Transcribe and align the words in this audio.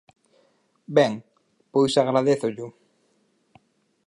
Ben, 0.97 1.13
pois 1.73 1.93
agradézollo. 2.03 2.67